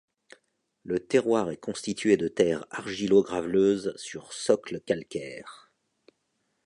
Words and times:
Le 0.83 0.97
terroir 0.99 1.51
est 1.51 1.57
constitué 1.61 2.17
de 2.17 2.27
terres 2.27 2.65
argilo-graveleuses 2.71 3.95
sur 3.97 4.33
socle 4.33 4.79
calcaire. 4.81 5.71